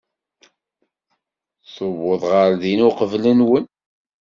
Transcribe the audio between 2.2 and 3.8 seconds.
ɣer din uqbel-nwen.